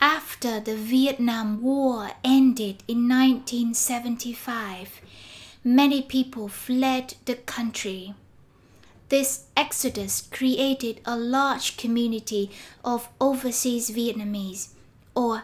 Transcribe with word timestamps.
After 0.00 0.58
the 0.58 0.74
Vietnam 0.76 1.60
War 1.60 2.12
ended 2.24 2.82
in 2.88 3.06
1975, 3.06 5.02
many 5.62 6.00
people 6.00 6.48
fled 6.48 7.14
the 7.26 7.34
country. 7.34 8.14
This 9.10 9.44
exodus 9.54 10.22
created 10.22 11.02
a 11.04 11.16
large 11.16 11.76
community 11.76 12.50
of 12.82 13.10
overseas 13.20 13.90
Vietnamese 13.90 14.68
or 15.14 15.42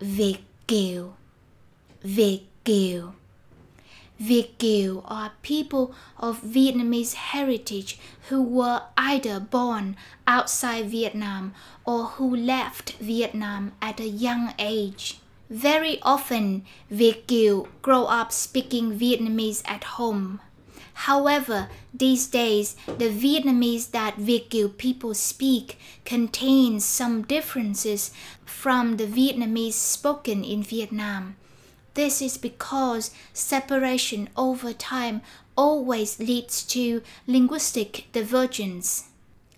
Việt 0.00 0.38
Kiều. 0.66 1.12
Việt 2.02 2.46
Kiều. 2.64 3.17
Việt 4.18 4.58
Kiều 4.58 5.02
are 5.04 5.30
people 5.42 5.94
of 6.16 6.42
Vietnamese 6.42 7.14
heritage 7.14 7.98
who 8.28 8.42
were 8.42 8.82
either 8.96 9.38
born 9.38 9.94
outside 10.26 10.90
Vietnam 10.90 11.52
or 11.84 12.04
who 12.16 12.34
left 12.34 12.94
Vietnam 12.98 13.72
at 13.80 14.00
a 14.00 14.08
young 14.08 14.54
age. 14.58 15.20
Very 15.48 15.98
often, 16.02 16.62
Việt 16.90 17.28
Kiều 17.28 17.68
grow 17.80 18.06
up 18.06 18.32
speaking 18.32 18.98
Vietnamese 18.98 19.62
at 19.64 19.84
home. 19.84 20.40
However, 21.06 21.68
these 21.94 22.26
days, 22.26 22.74
the 22.86 23.10
Vietnamese 23.10 23.92
that 23.92 24.16
Việt 24.16 24.50
Kiều 24.50 24.68
people 24.68 25.14
speak 25.14 25.78
contains 26.04 26.84
some 26.84 27.22
differences 27.22 28.10
from 28.44 28.96
the 28.96 29.06
Vietnamese 29.06 29.74
spoken 29.74 30.42
in 30.42 30.64
Vietnam. 30.64 31.36
This 31.98 32.22
is 32.22 32.38
because 32.38 33.10
separation 33.32 34.28
over 34.36 34.72
time 34.72 35.20
always 35.56 36.20
leads 36.20 36.62
to 36.66 37.02
linguistic 37.26 38.06
divergence. 38.12 39.08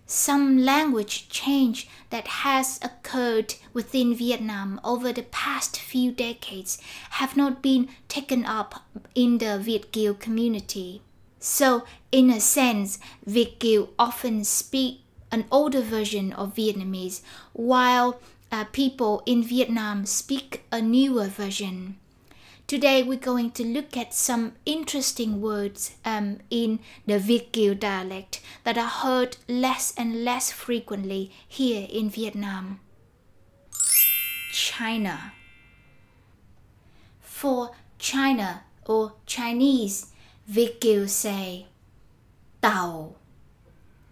Some 0.07 0.57
language 0.57 1.29
change 1.29 1.87
that 2.09 2.41
has 2.41 2.79
occurred 2.81 3.53
within 3.73 4.15
Vietnam 4.15 4.81
over 4.83 5.13
the 5.13 5.21
past 5.21 5.79
few 5.79 6.11
decades 6.11 6.79
have 7.21 7.37
not 7.37 7.61
been 7.61 7.89
taken 8.07 8.43
up 8.43 8.85
in 9.13 9.37
the 9.37 9.59
Việt 9.59 9.91
Kiều 9.91 10.15
community. 10.19 11.03
So, 11.39 11.83
in 12.11 12.31
a 12.31 12.39
sense, 12.39 12.97
Việt 13.23 13.59
Kiều 13.59 13.89
often 13.99 14.43
speak 14.45 15.01
an 15.31 15.45
older 15.51 15.81
version 15.81 16.33
of 16.33 16.55
Vietnamese, 16.55 17.21
while 17.53 18.19
uh, 18.51 18.63
people 18.71 19.21
in 19.27 19.43
Vietnam 19.43 20.07
speak 20.07 20.63
a 20.71 20.81
newer 20.81 21.27
version. 21.27 21.97
Today 22.67 23.03
we're 23.03 23.17
going 23.17 23.51
to 23.51 23.65
look 23.65 23.97
at 23.97 24.13
some 24.13 24.53
interesting 24.65 25.41
words 25.41 25.95
um, 26.05 26.39
in 26.49 26.79
the 27.05 27.19
Việt 27.19 27.51
dialect 27.79 28.41
that 28.63 28.77
are 28.77 28.87
heard 28.87 29.37
less 29.47 29.93
and 29.97 30.23
less 30.23 30.51
frequently 30.51 31.31
here 31.47 31.87
in 31.89 32.09
Vietnam. 32.09 32.79
China. 34.51 35.33
For 37.21 37.71
China 37.99 38.63
or 38.85 39.13
Chinese, 39.25 40.07
Việt 40.47 40.79
Kiều 40.81 41.07
say 41.07 41.65
Tàu. 42.61 43.15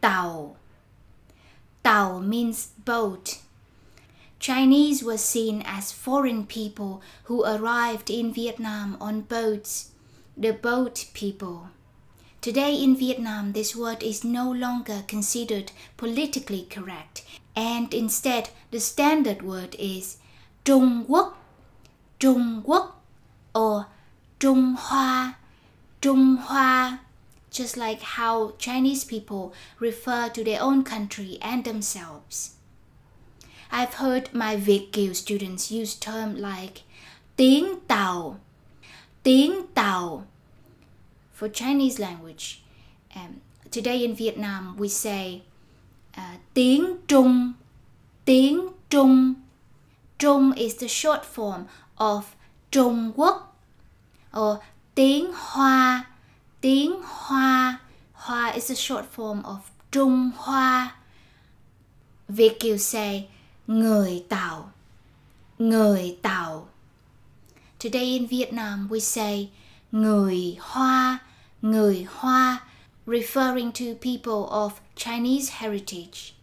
Tàu. 0.02 0.56
Tàu 1.84 2.20
means 2.20 2.68
boat 2.86 3.40
Chinese 4.40 5.04
were 5.04 5.18
seen 5.18 5.62
as 5.66 5.92
foreign 5.92 6.46
people 6.46 7.02
who 7.24 7.44
arrived 7.44 8.10
in 8.10 8.34
Vietnam 8.34 8.96
on 9.02 9.20
boats, 9.20 9.92
the 10.38 10.54
boat 10.54 11.08
people. 11.14 11.70
Today 12.40 12.82
in 12.82 12.96
Vietnam, 12.96 13.52
this 13.52 13.76
word 13.76 14.02
is 14.02 14.24
no 14.24 14.50
longer 14.50 15.04
considered 15.08 15.74
politically 15.98 16.66
correct, 16.70 17.26
and 17.54 17.94
instead 17.94 18.50
the 18.72 18.80
standard 18.80 19.42
word 19.42 19.76
is 19.78 20.16
Trung 20.64 21.06
Quốc, 21.06 21.36
Trung 22.18 22.64
Quốc, 22.64 22.96
or 23.54 23.88
Trung 24.40 24.78
Hoa, 24.78 25.36
Trung 26.02 26.38
Hoa, 26.38 27.02
just 27.52 27.76
like 27.76 28.02
how 28.02 28.54
Chinese 28.58 29.04
people 29.04 29.54
refer 29.80 30.30
to 30.30 30.46
their 30.46 30.62
own 30.62 30.86
country 30.86 31.38
and 31.42 31.66
themselves. 31.66 32.56
I've 33.72 33.94
heard 33.94 34.34
my 34.34 34.56
Việt 34.58 34.92
students 35.14 35.72
use 35.72 35.96
term 36.00 36.36
like 36.36 36.82
tiếng 37.36 37.80
Tàu, 37.88 38.40
tiếng 39.24 39.68
Tàu 39.74 40.26
for 41.34 41.48
Chinese 41.50 42.00
language. 42.00 42.62
Um, 43.16 43.42
today 43.72 44.04
in 44.04 44.16
Vietnam 44.16 44.76
we 44.78 44.88
say 44.88 45.42
uh, 46.18 46.38
tiếng 46.54 46.98
Trung, 47.08 47.54
tiếng 48.26 48.70
Trung. 48.90 49.34
Trung 50.20 50.52
is 50.58 50.76
the 50.76 50.88
short 50.88 51.24
form 51.24 51.66
of 51.98 52.24
Trung 52.72 53.14
Quốc 53.16 53.56
or 54.34 54.58
tiếng 54.96 55.32
Hoa, 55.34 56.04
tiếng 56.62 57.02
Hoa. 57.04 57.80
Hoa 58.14 58.52
is 58.56 58.68
the 58.68 58.76
short 58.76 59.06
form 59.06 59.44
of 59.46 59.60
Trung 59.92 60.32
Hoa. 60.36 60.92
Kiều 62.60 62.78
say 62.78 63.28
người 63.70 64.26
Tàu, 64.30 64.72
người 65.60 66.18
Tàu. 66.22 66.68
Today 67.80 68.04
in 68.04 68.28
Vietnam 68.28 68.88
we 68.90 69.00
say 69.00 69.50
người 69.92 70.58
Hoa, 70.60 71.20
người 71.62 72.08
Hoa, 72.10 72.60
referring 73.06 73.72
to 73.72 73.86
people 74.02 74.50
of 74.50 74.70
Chinese 74.96 75.54
heritage, 75.54 76.34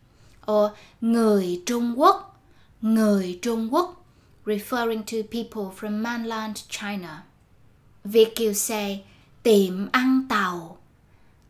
or 0.52 0.70
người 1.00 1.62
Trung 1.66 2.00
Quốc, 2.00 2.40
người 2.80 3.38
Trung 3.42 3.74
Quốc, 3.74 4.04
referring 4.44 5.02
to 5.02 5.16
people 5.32 5.76
from 5.80 6.02
mainland 6.02 6.58
China. 6.68 7.22
Việt 8.04 8.36
Kiều 8.36 8.52
say 8.52 9.04
tiệm 9.42 9.88
ăn 9.92 10.26
tàu, 10.28 10.78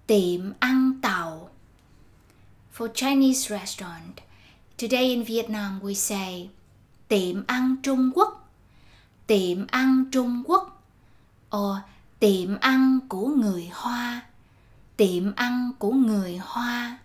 tiệm 0.07 0.53
ăn 0.59 0.99
tàu. 1.03 1.51
For 2.77 2.89
Chinese 2.95 3.59
restaurant, 3.59 4.26
Today 4.79 5.11
in 5.11 5.23
Vietnam 5.23 5.81
we 5.83 5.95
say 5.95 6.51
tiệm 7.09 7.47
ăn 7.47 7.77
Trung 7.83 8.11
Quốc, 8.15 8.51
tiệm 9.27 9.67
ăn 9.67 10.05
Trung 10.13 10.43
Quốc, 10.47 10.83
or 11.57 11.77
tiệm 12.19 12.59
ăn 12.61 13.01
của 13.09 13.27
người 13.27 13.71
Hoa, 13.73 14.27
tiệm 14.97 15.35
ăn 15.35 15.71
của 15.79 15.93
người 15.93 16.37
Hoa. 16.37 16.99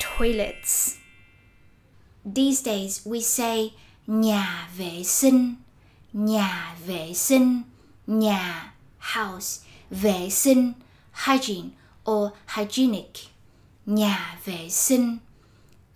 Toilets. 0.00 0.94
These 2.34 2.62
days 2.64 3.06
we 3.06 3.20
say 3.20 3.74
nhà 4.06 4.68
vệ 4.76 5.02
sinh, 5.04 5.54
nhà 6.12 6.76
vệ 6.86 7.12
sinh, 7.14 7.62
nhà 8.06 8.72
house, 8.98 9.66
vệ 9.90 10.30
sinh, 10.30 10.72
hygiene 11.26 11.68
or 12.10 12.30
hygienic 12.56 13.35
nhà 13.86 14.38
vệ 14.44 14.68
sinh. 14.70 15.18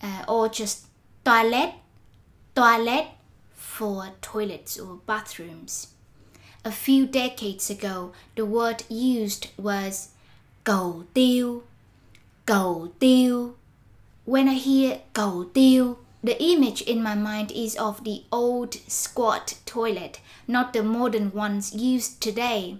Uh, 0.03 0.27
or 0.27 0.49
just 0.53 0.78
toilet. 1.25 1.71
Toilet 2.55 3.05
for 3.56 4.05
toilets 4.23 4.78
or 4.81 4.99
bathrooms. 5.06 5.87
A 6.65 6.71
few 6.71 7.06
decades 7.06 7.71
ago 7.71 8.12
the 8.37 8.45
word 8.45 8.83
used 8.89 9.47
was 9.56 10.09
cầu 10.65 11.03
tiêu. 11.15 11.62
Cầu 12.47 12.89
tiêu. 12.99 13.55
When 14.27 14.49
i 14.49 14.55
hear 14.55 14.99
cầu 15.12 15.45
tiêu 15.55 15.97
the 16.22 16.37
image 16.39 16.83
in 16.83 17.03
my 17.03 17.15
mind 17.15 17.51
is 17.51 17.77
of 17.77 18.05
the 18.05 18.22
old 18.31 18.75
squat 18.89 19.55
toilet 19.67 20.21
not 20.47 20.72
the 20.72 20.83
modern 20.83 21.31
ones 21.34 21.75
used 21.75 22.21
today 22.21 22.77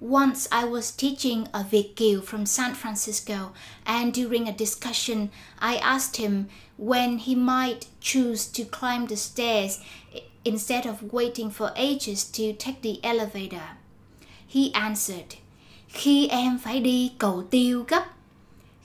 once 0.00 0.46
I 0.52 0.64
was 0.64 0.92
teaching 0.92 1.48
a 1.52 1.64
Kiều 1.64 2.22
from 2.22 2.46
San 2.46 2.74
Francisco, 2.74 3.52
and 3.84 4.12
during 4.12 4.48
a 4.48 4.52
discussion, 4.52 5.30
I 5.58 5.76
asked 5.76 6.18
him 6.18 6.48
when 6.76 7.18
he 7.18 7.34
might 7.34 7.86
choose 8.00 8.46
to 8.46 8.64
climb 8.64 9.06
the 9.06 9.16
stairs 9.16 9.80
instead 10.44 10.86
of 10.86 11.12
waiting 11.12 11.50
for 11.50 11.72
ages 11.74 12.24
to 12.24 12.52
take 12.52 12.82
the 12.82 13.04
elevator. 13.04 13.76
He 14.46 14.72
answered, 14.72 15.36
Khi 15.88 16.28
em 16.28 16.58
phải 16.58 16.80
đi 16.80 17.12
cầu 17.18 17.42
tiêu 17.50 17.84
gấp. 17.88 18.04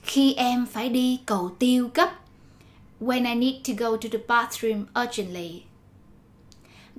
Khi 0.02 0.34
em 0.34 0.66
phải 0.66 0.88
đi 0.88 1.20
cầu 1.26 1.50
tiêu 1.58 1.90
gấp. 1.94 2.10
When 3.00 3.26
I 3.26 3.34
need 3.34 3.64
to 3.64 3.72
go 3.74 3.96
to 3.96 4.08
the 4.08 4.18
bathroom 4.28 4.86
urgently. 4.94 5.62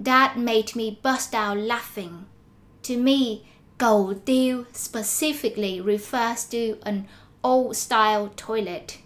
That 0.06 0.38
made 0.38 0.76
me 0.76 0.98
bust 1.04 1.36
out 1.36 1.58
laughing. 1.58 2.26
To 2.84 2.98
me, 2.98 3.40
Cầu 3.78 4.14
tiêu 4.26 4.64
specifically 4.74 5.82
refers 5.82 6.46
to 6.46 6.78
an 6.84 7.04
old 7.44 7.76
style 7.76 8.30
toilet. 8.38 8.98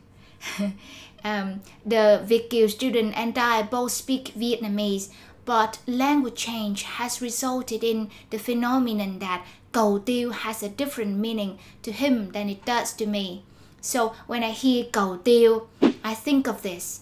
um, 1.23 1.61
the 1.85 2.23
Việt 2.27 2.69
student 2.69 3.13
and 3.15 3.37
I 3.37 3.63
both 3.63 3.91
speak 3.91 4.33
Vietnamese, 4.35 5.09
but 5.45 5.79
language 5.87 6.35
change 6.35 6.83
has 6.83 7.21
resulted 7.21 7.83
in 7.83 8.09
the 8.29 8.37
phenomenon 8.37 9.19
that 9.19 9.41
cầu 9.71 9.99
tiêu 10.05 10.29
has 10.29 10.63
a 10.63 10.69
different 10.69 11.17
meaning 11.17 11.57
to 11.81 11.91
him 11.91 12.31
than 12.31 12.49
it 12.49 12.65
does 12.65 12.93
to 12.93 13.05
me. 13.05 13.41
So 13.81 14.13
when 14.27 14.43
I 14.43 14.51
hear 14.51 14.85
cầu 14.91 15.17
tiêu, 15.23 15.67
I 16.03 16.13
think 16.13 16.47
of 16.47 16.61
this. 16.61 17.01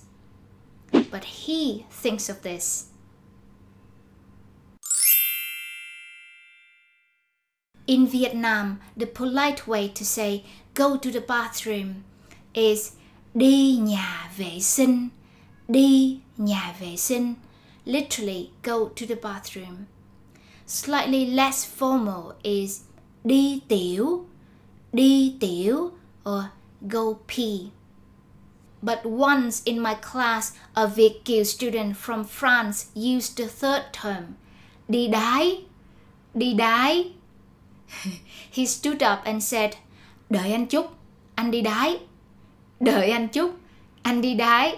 But 0.92 1.24
he 1.24 1.86
thinks 1.92 2.30
of 2.30 2.42
this. 2.44 2.86
In 7.88 8.06
Vietnam, 8.06 8.82
the 8.98 9.06
polite 9.06 9.66
way 9.66 9.88
to 9.88 10.04
say 10.04 10.44
go 10.74 10.98
to 10.98 11.10
the 11.10 11.22
bathroom 11.22 12.04
is 12.54 12.92
đi 13.34 13.78
nhà 13.78 14.30
vệ 14.38 14.60
sinh. 14.60 15.10
Đi 15.68 16.20
nhà 16.38 16.76
vệ 16.80 16.98
sinh. 16.98 17.34
Literally, 17.86 18.50
go 18.64 18.90
to 18.90 19.06
the 19.08 19.16
bathroom. 19.16 19.86
Slightly 20.66 21.26
less 21.26 21.66
formal 21.80 22.34
is 22.44 22.82
đi 23.24 23.62
tiểu. 23.68 24.26
Đi 24.94 25.36
tiểu 25.40 25.92
or 26.30 26.44
go 26.82 27.14
pee. 27.28 27.72
But 28.82 29.06
once 29.06 29.62
in 29.66 29.80
my 29.80 29.96
class, 29.96 30.54
a 30.76 30.88
kiều 31.26 31.44
student 31.44 31.96
from 31.96 32.26
France 32.26 32.88
used 32.96 33.38
the 33.38 33.48
third 33.48 33.84
term, 33.94 34.36
đi 34.90 35.08
đái. 35.08 35.62
Đi 36.34 36.54
đái 36.54 37.12
He 38.52 38.66
stood 38.66 39.04
up 39.04 39.20
and 39.26 39.44
said, 39.44 39.72
Đợi 40.30 40.52
anh 40.52 40.66
chút, 40.66 40.86
anh 41.36 41.52
đi 41.52 41.62
đái. 41.62 41.98
Đợi 42.80 43.12
anh 43.12 43.28
chút, 43.28 43.52
anh 44.02 44.22
đi 44.22 44.34
đái. 44.34 44.76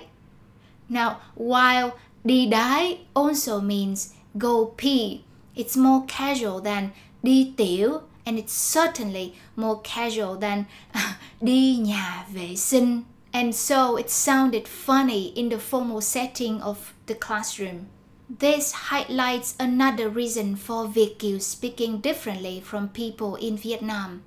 Now, 0.90 1.14
while 1.36 1.90
đi 2.24 2.46
đái 2.46 2.98
also 3.14 3.60
means 3.60 4.14
go 4.34 4.66
pee, 4.78 5.20
it's 5.56 5.82
more 5.82 6.06
casual 6.08 6.62
than 6.66 6.90
đi 7.24 7.54
tiểu 7.58 8.00
and 8.26 8.38
it's 8.38 8.54
certainly 8.76 9.34
more 9.56 9.80
casual 9.84 10.38
than 10.42 10.64
đi 11.42 11.76
nhà 11.76 12.26
vệ 12.34 12.56
sinh. 12.56 13.04
And 13.32 13.56
so 13.56 13.96
it 13.96 14.10
sounded 14.10 14.64
funny 14.68 15.32
in 15.36 15.50
the 15.50 15.58
formal 15.58 16.02
setting 16.02 16.60
of 16.62 16.76
the 17.08 17.16
classroom. 17.16 17.86
This 18.30 18.74
highlights 18.74 19.56
another 19.60 20.08
reason 20.08 20.56
for 20.56 20.88
Việt 20.88 21.42
speaking 21.42 22.00
differently 22.00 22.62
from 22.62 22.90
people 22.90 23.36
in 23.36 23.58
Vietnam. 23.58 24.22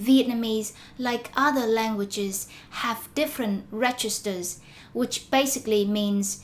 Vietnamese, 0.00 0.72
like 0.96 1.30
other 1.36 1.66
languages, 1.66 2.48
have 2.70 3.14
different 3.14 3.66
registers, 3.70 4.60
which 4.94 5.30
basically 5.30 5.84
means 5.84 6.42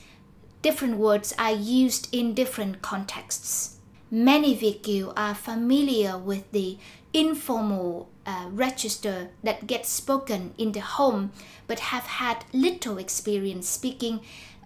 different 0.61 0.99
words 0.99 1.33
are 1.39 1.55
used 1.55 2.15
in 2.15 2.35
different 2.35 2.83
contexts. 2.83 3.79
Many 4.11 4.55
Việt 4.55 5.11
are 5.17 5.35
familiar 5.35 6.19
with 6.19 6.53
the 6.53 6.77
informal 7.15 8.11
uh, 8.27 8.47
register 8.51 9.31
that 9.43 9.67
gets 9.67 9.89
spoken 9.89 10.53
in 10.59 10.73
the 10.73 10.81
home 10.81 11.33
but 11.67 11.81
have 11.81 12.05
had 12.05 12.45
little 12.53 12.99
experience 12.99 13.69
speaking 13.69 14.21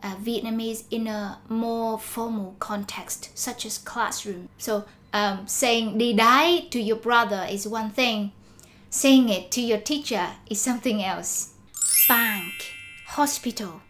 uh, 0.05 0.17
Vietnamese 0.17 0.85
in 0.91 1.07
a 1.07 1.39
more 1.49 1.99
formal 1.99 2.55
context, 2.59 3.31
such 3.35 3.65
as 3.65 3.79
classroom. 3.79 4.49
So, 4.59 4.85
um, 5.13 5.47
saying 5.47 5.99
đi 5.99 6.13
đái 6.13 6.69
to 6.71 6.79
your 6.81 6.99
brother 6.99 7.47
is 7.51 7.67
one 7.67 7.91
thing, 7.91 8.31
saying 8.91 9.29
it 9.31 9.51
to 9.53 9.61
your 9.61 9.81
teacher 9.81 10.29
is 10.51 10.61
something 10.61 11.03
else. 11.03 11.55
Bank, 12.09 12.53
hospital, 13.07 13.81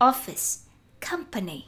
office, 0.00 0.60
company. 1.00 1.66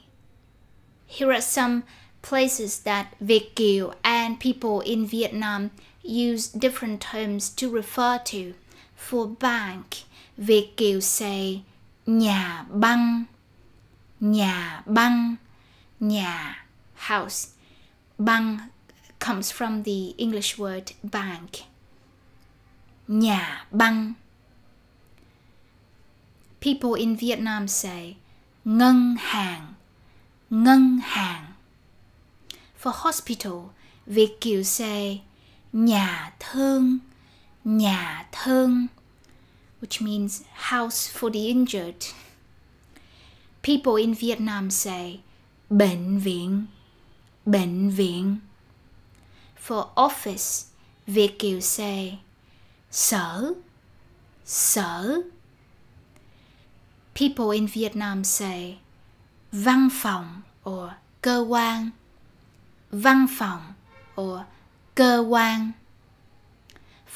Here 1.06 1.32
are 1.32 1.40
some 1.40 1.82
places 2.22 2.80
that 2.80 3.14
Việt 3.20 3.54
Kiều 3.56 3.92
and 4.04 4.38
people 4.38 4.80
in 4.80 5.06
Vietnam 5.06 5.70
use 6.02 6.48
different 6.48 7.00
terms 7.00 7.48
to 7.50 7.68
refer 7.68 8.18
to. 8.26 8.54
For 8.94 9.26
bank, 9.26 10.04
Việt 10.38 10.76
Kiều 10.76 11.00
say 11.00 11.62
nhà 12.06 12.64
băng 12.70 13.24
nhà 14.20 14.82
băng, 14.86 15.36
nhà 16.00 16.64
house. 16.94 17.48
Băng 18.18 18.58
comes 19.18 19.52
from 19.52 19.82
the 19.82 20.14
english 20.16 20.60
word 20.60 20.92
bank. 21.02 21.50
Nhà 23.08 23.66
băng. 23.70 24.12
People 26.60 27.00
in 27.00 27.16
vietnam 27.16 27.68
say, 27.68 28.16
ngân 28.64 29.16
hàng 29.18 29.74
ngân 30.50 31.00
hàng. 31.02 31.52
For 32.82 32.92
hospital, 32.94 33.52
việt 34.06 34.40
kiều 34.40 34.62
say, 34.62 35.22
nhà 35.72 36.32
thương 36.40 36.98
nhà 37.64 38.26
thương. 38.32 38.86
Which 39.82 40.04
means 40.04 40.42
house 40.54 41.18
for 41.18 41.30
the 41.32 41.40
injured. 41.40 42.14
People 43.66 43.96
in 43.96 44.14
Vietnam 44.14 44.70
say 44.70 45.20
bệnh 45.70 46.18
viện, 46.18 46.66
bệnh 47.46 47.90
viện. 47.90 48.36
For 49.66 49.88
office, 49.94 50.66
Việt 51.06 51.38
Kiều 51.38 51.60
say 51.60 52.18
sở, 52.90 53.52
sở. 54.44 55.22
People 57.14 57.50
in 57.54 57.66
Vietnam 57.66 58.24
say 58.24 58.78
văn 59.52 59.88
phòng 59.92 60.42
or 60.64 60.90
cơ 61.22 61.46
quan, 61.48 61.90
văn 62.90 63.26
phòng 63.38 63.72
or 64.20 64.40
cơ 64.94 65.26
quan. 65.28 65.72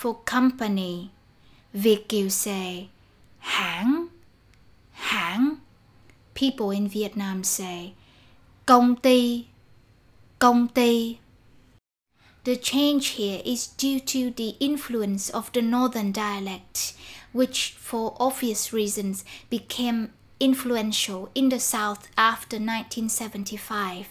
For 0.00 0.12
company, 0.32 1.08
Việt 1.72 2.08
Kiều 2.08 2.28
say 2.28 2.88
hãng, 3.38 4.06
hãng 4.92 5.54
people 6.40 6.70
in 6.70 6.88
Vietnam 6.88 7.44
say 7.44 7.92
công 8.64 8.96
ty, 8.96 9.44
công 10.38 10.68
ty. 10.68 11.18
The 12.44 12.56
change 12.56 13.08
here 13.08 13.42
is 13.44 13.66
due 13.66 14.00
to 14.00 14.30
the 14.30 14.56
influence 14.58 15.28
of 15.28 15.52
the 15.52 15.60
northern 15.60 16.12
dialect, 16.12 16.94
which 17.32 17.76
for 17.78 18.16
obvious 18.18 18.72
reasons 18.72 19.22
became 19.50 20.14
influential 20.38 21.28
in 21.34 21.50
the 21.50 21.60
south 21.60 22.08
after 22.16 22.56
1975. 22.56 24.06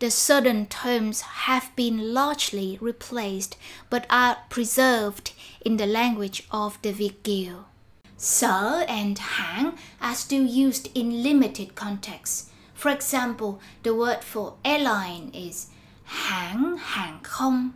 The 0.00 0.10
southern 0.10 0.66
terms 0.66 1.20
have 1.46 1.70
been 1.76 2.12
largely 2.12 2.78
replaced 2.80 3.56
but 3.90 4.06
are 4.10 4.38
preserved 4.50 5.30
in 5.64 5.76
the 5.76 5.86
language 5.86 6.48
of 6.50 6.82
the 6.82 6.92
Việt. 6.92 7.73
Sở 8.16 8.84
and 8.88 9.18
hãng 9.18 9.72
are 10.00 10.14
still 10.14 10.46
used 10.46 10.88
in 10.94 11.22
limited 11.22 11.74
contexts. 11.74 12.50
For 12.74 12.90
example, 12.90 13.60
the 13.82 13.94
word 13.94 14.22
for 14.22 14.54
airline 14.64 15.30
is 15.32 15.66
hãng 16.04 16.76
hàng 16.78 17.20
không. 17.22 17.70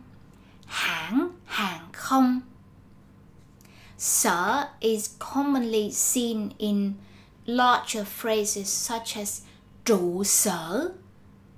Hãng 0.65 1.29
hàng 1.45 1.89
không. 1.91 2.41
Sở 3.97 4.67
is 4.79 5.15
commonly 5.19 5.91
seen 5.91 6.51
in 6.57 6.93
larger 7.45 8.05
phrases 8.05 8.69
such 8.69 9.17
as 9.17 9.41
trụ 9.85 10.23
sở, 10.23 10.91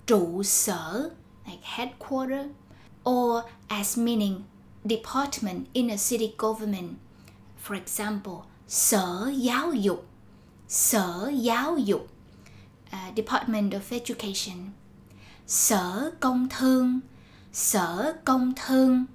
trụ 0.08 0.44
sở, 0.44 1.12
like 1.46 1.64
headquarter, 1.64 2.50
or 3.04 3.44
as 3.70 3.98
meaning 3.98 4.44
department 4.86 5.68
in 5.74 5.90
a 5.90 5.98
city 5.98 6.34
government. 6.38 6.98
For 7.58 7.76
example, 7.76 8.46
sở 8.72 9.32
giáo 9.36 9.74
dục. 9.74 10.06
Sở 10.68 11.32
giáo 11.36 11.78
dục. 11.78 12.08
Uh, 12.92 13.16
department 13.16 13.74
of 13.74 13.82
education. 13.92 14.70
Sở 15.48 16.12
công 16.20 16.48
thương. 16.50 17.00
Sở 17.54 18.14
công 18.26 18.54
thương. 18.56 19.06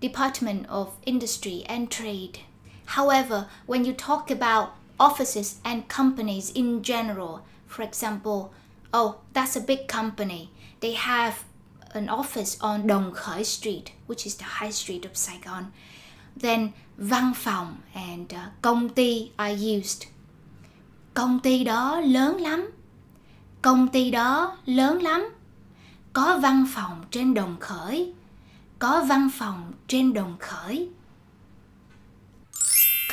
Department 0.00 0.66
of 0.68 0.88
industry 1.04 1.62
and 1.68 1.90
trade. 1.90 2.40
However 2.86 3.44
when 3.66 3.84
you 3.84 3.92
talk 3.92 4.30
about 4.40 4.68
offices 4.98 5.54
and 5.62 5.82
companies 5.96 6.52
in 6.54 6.82
general 6.82 7.38
for 7.68 7.88
example 7.88 8.50
oh 8.92 9.14
that's 9.32 9.56
a 9.56 9.64
big 9.66 9.86
company. 9.88 10.48
They 10.80 10.94
have 10.94 11.34
an 11.94 12.08
office 12.08 12.56
on 12.60 12.86
Đồng 12.86 13.12
Khởi 13.12 13.44
Street, 13.44 13.84
which 14.08 14.26
is 14.26 14.36
the 14.38 14.44
high 14.44 14.72
street 14.72 15.04
of 15.04 15.16
Saigon. 15.16 15.64
Then 16.40 16.68
văn 16.96 17.32
phòng 17.36 17.76
and 17.94 18.32
uh, 18.34 18.38
công 18.62 18.88
ty 18.88 19.30
are 19.36 19.78
used. 19.78 20.02
Công 21.14 21.40
ty 21.40 21.64
đó 21.64 22.00
lớn 22.00 22.40
lắm. 22.40 22.70
Công 23.62 23.88
ty 23.88 24.10
đó 24.10 24.56
lớn 24.66 25.02
lắm. 25.02 25.28
Có 26.12 26.38
văn 26.42 26.66
phòng 26.74 27.04
trên 27.10 27.34
đồng 27.34 27.56
khởi. 27.60 28.12
Có 28.78 29.04
văn 29.04 29.30
phòng 29.38 29.72
trên 29.88 30.12
đồng 30.12 30.36
khởi. 30.38 30.88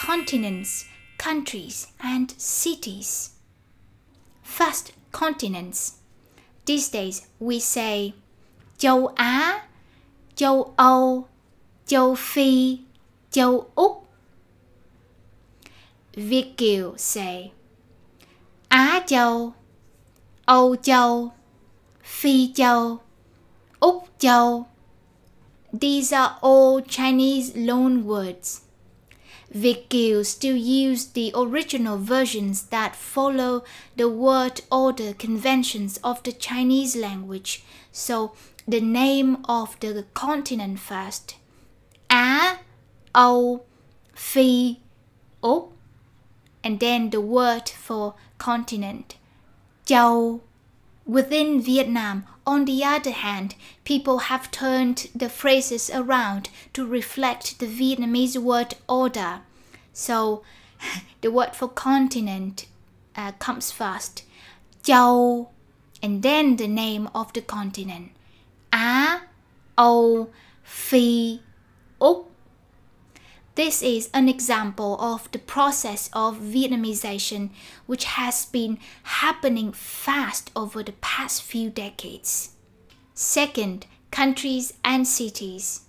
Continents, 0.08 0.86
countries 1.26 1.88
and 1.98 2.32
cities. 2.64 3.30
First, 4.58 4.92
continents. 5.12 5.94
These 6.66 7.00
days 7.00 7.24
we 7.40 7.60
say 7.60 8.14
châu 8.78 9.08
Á, 9.08 9.68
châu 10.36 10.74
Âu, 10.76 11.28
châu 11.86 12.16
Phi, 12.16 12.78
châu 13.32 13.70
Úc. 13.76 14.08
Việt 16.14 16.58
Kiều 16.58 16.94
say 16.98 17.52
Á 18.70 19.04
Châu, 19.08 19.54
Âu 20.46 20.76
Châu, 20.76 21.32
Phi 22.04 22.52
Châu, 22.56 22.98
Úc 23.80 24.04
Châu. 24.20 24.66
These 25.82 26.18
are 26.18 26.34
all 26.42 26.82
Chinese 26.90 27.52
loan 27.56 28.04
words. 28.04 28.62
Việt 29.50 29.90
Kiều 29.90 30.24
still 30.24 30.58
use 30.58 31.06
the 31.14 31.32
original 31.34 31.98
versions 31.98 32.64
that 32.70 32.96
follow 32.96 33.60
the 33.96 34.10
word 34.10 34.62
order 34.70 35.14
conventions 35.14 36.00
of 36.02 36.24
the 36.24 36.32
Chinese 36.32 36.96
language. 36.96 37.64
So 37.92 38.32
the 38.68 38.82
name 38.82 39.38
of 39.48 39.80
the 39.80 40.04
continent 40.14 40.80
first. 40.80 41.36
Á, 42.10 42.58
Âu, 43.18 43.62
Phi, 44.14 44.78
Úc. 45.44 45.72
And 46.64 46.80
then 46.80 47.10
the 47.10 47.22
word 47.22 47.68
for 47.68 48.14
continent. 48.38 49.18
Châu. 49.86 50.42
Within 51.06 51.62
Vietnam, 51.62 52.26
on 52.46 52.66
the 52.66 52.84
other 52.84 53.12
hand, 53.12 53.56
people 53.86 54.20
have 54.28 54.52
turned 54.52 55.10
the 55.16 55.30
phrases 55.30 55.90
around 55.90 56.50
to 56.74 56.86
reflect 56.86 57.60
the 57.60 57.66
Vietnamese 57.66 58.38
word 58.38 58.76
order. 58.90 59.40
So 59.94 60.44
the 61.22 61.32
word 61.32 61.56
for 61.56 61.70
continent 61.70 62.66
uh, 63.16 63.32
comes 63.40 63.72
first. 63.72 64.24
Châu, 64.84 65.48
and 66.04 66.22
then 66.22 66.58
the 66.58 66.68
name 66.68 67.10
of 67.16 67.32
the 67.34 67.42
continent. 67.42 68.12
Á, 68.72 69.22
Âu, 69.78 70.30
Phi, 70.64 71.40
Úc. 72.02 72.26
This 73.58 73.82
is 73.82 74.12
an 74.14 74.30
example 74.30 75.02
of 75.02 75.32
the 75.32 75.40
process 75.40 76.12
of 76.14 76.38
Vietnamization 76.38 77.50
which 77.88 78.04
has 78.04 78.46
been 78.46 78.78
happening 79.02 79.72
fast 79.72 80.52
over 80.56 80.84
the 80.84 80.92
past 81.02 81.42
few 81.42 81.72
decades. 81.72 82.52
Second, 83.16 83.88
countries 84.12 84.74
and 84.84 85.08
cities. 85.08 85.82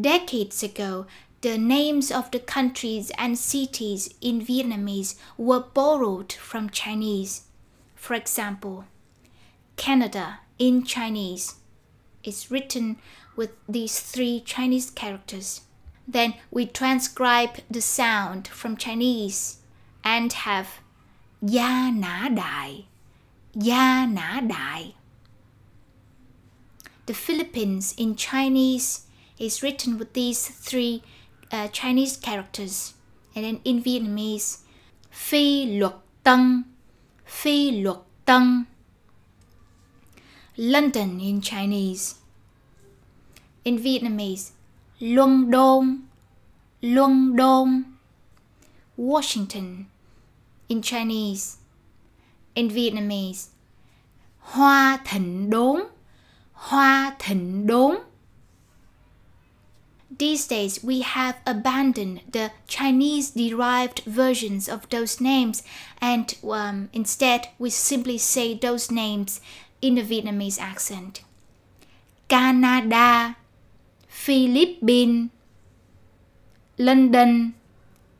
Decades 0.00 0.64
ago, 0.64 1.06
the 1.42 1.56
names 1.56 2.10
of 2.10 2.28
the 2.32 2.40
countries 2.40 3.12
and 3.16 3.38
cities 3.38 4.12
in 4.20 4.44
Vietnamese 4.44 5.14
were 5.38 5.60
borrowed 5.60 6.32
from 6.32 6.70
Chinese. 6.70 7.42
For 7.94 8.14
example, 8.14 8.86
Canada 9.76 10.40
in 10.58 10.82
Chinese 10.82 11.54
is 12.24 12.50
written 12.50 12.96
with 13.36 13.52
these 13.68 14.00
three 14.00 14.40
Chinese 14.40 14.90
characters. 14.90 15.60
Then 16.12 16.34
we 16.50 16.66
transcribe 16.66 17.60
the 17.70 17.80
sound 17.80 18.48
from 18.48 18.76
Chinese 18.76 19.58
and 20.02 20.32
have 20.32 20.80
Gia 21.44 21.92
Nã 21.92 22.34
Đại, 22.34 22.86
Gia 23.56 24.06
Nã 24.10 24.40
Đại. 24.40 24.94
The 27.06 27.14
Philippines 27.14 27.94
in 27.96 28.16
Chinese 28.16 29.06
is 29.38 29.62
written 29.62 29.98
with 29.98 30.12
these 30.14 30.48
three 30.48 31.04
uh, 31.52 31.68
Chinese 31.68 32.16
characters. 32.16 32.94
And 33.36 33.44
then 33.44 33.60
in 33.64 33.80
Vietnamese, 33.80 34.58
Phi 35.12 35.78
luật 35.78 35.94
tân, 36.24 36.64
Phi 37.24 37.82
luật 37.82 38.00
tân. 38.26 38.66
London 40.56 41.20
in 41.20 41.40
Chinese. 41.40 42.16
In 43.64 43.78
Vietnamese, 43.78 44.50
Luân 45.00 45.50
Đôn. 47.36 47.84
Washington 48.96 49.86
in 50.68 50.82
Chinese. 50.82 51.56
In 52.54 52.68
Vietnamese, 52.68 53.48
Hoa 54.40 54.98
Thịnh 55.04 55.50
Đốn, 55.50 55.86
Hoa 56.52 57.14
Thịnh 57.18 57.66
Đốn. 57.66 58.00
These 60.18 60.48
days, 60.48 60.84
we 60.84 61.00
have 61.02 61.36
abandoned 61.46 62.20
the 62.32 62.50
Chinese 62.66 63.30
derived 63.30 64.02
versions 64.04 64.68
of 64.68 64.88
those 64.90 65.20
names 65.20 65.62
and 66.00 66.34
um, 66.42 66.90
instead 66.92 67.48
we 67.58 67.70
simply 67.70 68.18
say 68.18 68.54
those 68.54 68.90
names 68.90 69.40
in 69.80 69.94
the 69.94 70.02
Vietnamese 70.02 70.60
accent. 70.60 71.22
Canada, 72.28 73.36
Philippines, 74.20 75.30
London, 76.76 77.54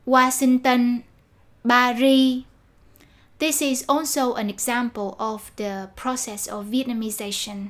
Washington, 0.03 1.03
Paris. 1.61 2.41
This 3.37 3.61
is 3.61 3.85
also 3.87 4.33
an 4.33 4.49
example 4.49 5.15
of 5.19 5.51
the 5.57 5.91
process 5.95 6.47
of 6.47 6.65
Vietnamization. 6.65 7.69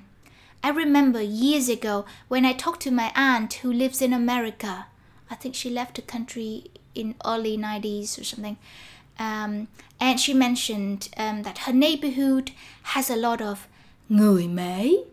I 0.63 0.69
remember 0.69 1.21
years 1.21 1.67
ago 1.67 2.05
when 2.29 2.45
I 2.45 2.53
talked 2.53 2.81
to 2.83 2.91
my 2.91 3.11
aunt 3.15 3.55
who 3.55 3.73
lives 3.73 4.01
in 4.01 4.13
America. 4.13 4.85
I 5.29 5.35
think 5.35 5.53
she 5.53 5.69
left 5.69 5.95
the 5.95 6.01
country 6.01 6.71
in 6.95 7.15
early 7.25 7.57
90s 7.57 8.17
or 8.17 8.23
something. 8.23 8.55
Um, 9.19 9.67
and 9.99 10.17
she 10.17 10.33
mentioned 10.33 11.09
um, 11.17 11.43
that 11.43 11.67
her 11.67 11.73
neighborhood 11.73 12.51
has 12.95 13.09
a 13.09 13.17
lot 13.17 13.41
of 13.41 13.67
người 14.09 14.47
Mễ, 14.47 15.03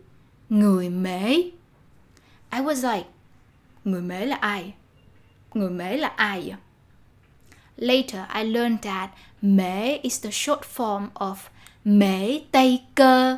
người 0.49 0.87
Mễ. 0.89 1.58
I 2.51 2.61
was 2.61 2.83
like, 2.83 3.05
người 3.85 4.01
Mễ 4.01 4.25
là 4.25 4.35
ai? 4.35 4.73
Người 5.53 5.69
Mễ 5.69 5.97
là 5.97 6.07
ai 6.07 6.53
Later, 7.77 8.21
I 8.33 8.43
learned 8.43 8.81
that 8.81 9.09
Mễ 9.41 9.99
is 10.03 10.19
the 10.23 10.31
short 10.31 10.65
form 10.65 11.09
of 11.13 11.37
Mễ 11.85 12.39
Tây 12.51 12.81
Cơ. 12.95 13.37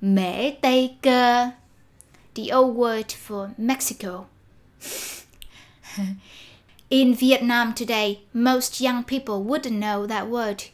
Mễ 0.00 0.50
Tây 0.50 0.96
Cơ. 1.02 1.50
The 2.34 2.52
old 2.52 2.76
word 2.76 3.12
for 3.12 3.50
Mexico. 3.58 4.24
In 6.90 7.14
Vietnam 7.14 7.74
today, 7.74 8.20
most 8.32 8.80
young 8.80 9.04
people 9.04 9.42
wouldn't 9.42 9.78
know 9.78 10.06
that 10.06 10.28
word. 10.28 10.64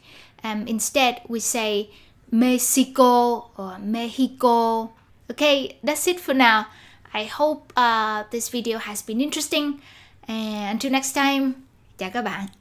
Um, 0.43 0.67
instead, 0.67 1.21
we 1.27 1.39
say 1.39 1.89
Mexico 2.31 3.49
or 3.57 3.77
Mexico. 3.79 4.91
Okay, 5.31 5.77
that's 5.83 6.07
it 6.07 6.19
for 6.19 6.33
now. 6.33 6.67
I 7.13 7.25
hope 7.25 7.73
uh, 7.75 8.23
this 8.31 8.49
video 8.49 8.77
has 8.77 9.01
been 9.01 9.21
interesting. 9.21 9.79
And 10.27 10.69
until 10.71 10.91
next 10.91 11.13
time, 11.13 11.53
chào 11.97 12.09
các 12.09 12.21
bạn. 12.21 12.56